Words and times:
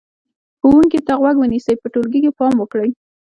ښوونکي 0.59 0.99
ته 1.07 1.13
غوږ 1.21 1.35
ونیسئ، 1.39 1.75
په 1.81 1.87
ټولګي 1.93 2.19
کې 2.23 2.31
پام 2.39 2.53
وکړئ، 2.59 2.89